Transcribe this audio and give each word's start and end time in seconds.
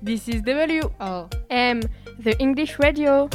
This 0.00 0.28
is 0.28 0.40
W 0.42 0.82
Oh. 1.00 1.28
The 1.48 2.36
English 2.38 2.78
radio. 2.78 3.28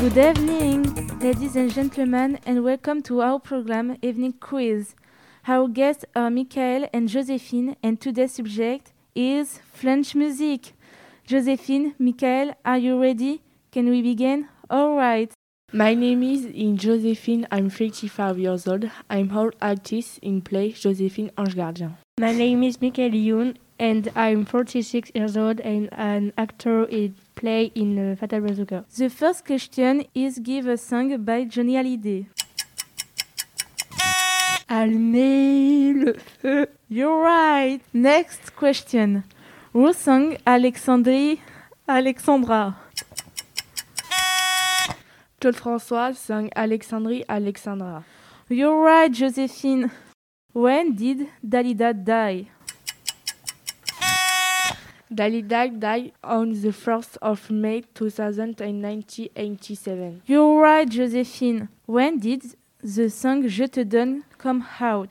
Good 0.00 0.16
evening, 0.16 1.18
ladies 1.20 1.54
and 1.54 1.70
gentlemen, 1.70 2.38
and 2.46 2.64
welcome 2.64 3.02
to 3.02 3.20
our 3.20 3.38
program 3.38 3.98
Evening 4.00 4.32
Quiz. 4.40 4.94
Our 5.46 5.68
guests 5.68 6.06
are 6.16 6.30
Michael 6.30 6.88
and 6.94 7.10
Josephine, 7.10 7.76
and 7.82 8.00
today's 8.00 8.32
subject 8.32 8.94
is 9.14 9.60
French 9.70 10.14
music. 10.14 10.72
Josephine, 11.26 11.94
Michael, 11.98 12.54
are 12.64 12.78
you 12.78 12.98
ready? 12.98 13.42
Can 13.70 13.90
we 13.90 14.00
begin? 14.00 14.48
All 14.70 14.96
right. 14.96 15.30
My 15.74 15.94
name 15.94 16.22
is 16.22 16.44
in 16.44 16.76
Josephine. 16.76 17.46
I'm 17.50 17.70
35 17.70 18.38
years 18.38 18.68
old. 18.68 18.90
I'm 19.08 19.30
whole 19.30 19.52
artist 19.62 20.18
in 20.18 20.42
play 20.42 20.72
Josephine 20.72 21.30
Ange 21.38 21.54
Gardien. 21.54 21.94
My 22.20 22.32
name 22.32 22.62
is 22.62 22.78
Michael 22.82 23.14
Youn 23.14 23.56
and 23.78 24.12
I'm 24.14 24.44
46 24.44 25.12
years 25.14 25.34
old 25.34 25.60
and 25.60 25.88
an 25.92 26.34
actor 26.36 26.84
in 26.84 27.14
play 27.36 27.72
in 27.74 28.12
uh, 28.12 28.16
Fatal 28.16 28.42
Bazooka. 28.42 28.84
The 28.98 29.08
first 29.08 29.46
question 29.46 30.04
is 30.14 30.40
Give 30.40 30.66
a 30.66 30.76
song 30.76 31.16
by 31.24 31.44
Johnny 31.44 31.76
Hallyday. 31.76 32.26
Allumer 34.68 36.04
le 36.04 36.14
feu. 36.18 36.66
You're 36.90 37.22
right. 37.22 37.80
Next 37.94 38.54
question. 38.56 39.24
Who 39.72 39.90
sang 39.94 40.36
Alexandrie 40.46 41.40
Alexandra? 41.88 42.76
Claude 45.42 45.56
François 45.56 46.14
sang 46.14 46.48
Alexandrie 46.54 47.24
Alexandra. 47.28 48.04
You're 48.48 48.80
right, 48.80 49.12
Josephine. 49.12 49.90
When 50.52 50.94
did 50.94 51.26
Dalida 51.44 51.92
die? 51.92 52.46
Dalida 55.10 55.68
died 55.76 56.12
on 56.22 56.52
the 56.52 56.70
1st 56.70 57.16
of 57.20 57.50
May 57.50 57.82
1987. 57.98 60.22
You're 60.26 60.62
right, 60.62 60.88
Josephine. 60.88 61.68
When 61.86 62.20
did 62.20 62.54
the 62.80 63.10
song 63.10 63.48
Je 63.48 63.66
te 63.66 63.82
donne 63.82 64.22
come 64.38 64.64
out? 64.80 65.08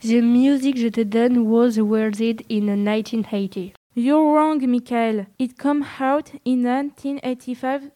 The 0.00 0.22
music 0.22 0.76
Je 0.76 0.88
te 0.88 1.04
donne 1.04 1.44
was 1.44 1.76
awarded 1.76 2.46
in 2.48 2.68
1980. 2.82 3.74
You're 3.92 4.32
wrong, 4.32 4.60
Michael. 4.70 5.26
It 5.36 5.58
came 5.58 5.84
out 5.98 6.30
in 6.44 6.62
1985. 6.62 7.90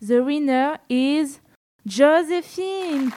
The 0.00 0.22
winner 0.22 0.78
is 0.90 1.40
Josephine. 1.86 3.14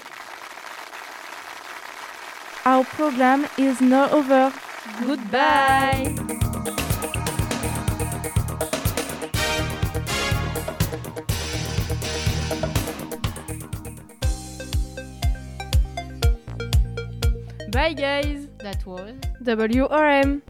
Our 2.65 2.85
program 2.85 3.47
is 3.57 3.81
now 3.81 4.09
over. 4.11 4.53
Goodbye. 5.01 6.15
Bye 17.71 17.93
guys. 17.93 18.47
That 18.59 18.85
was 18.85 19.15
WRM. 19.43 20.41